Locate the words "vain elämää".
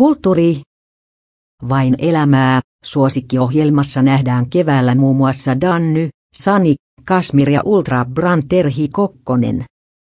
1.68-2.60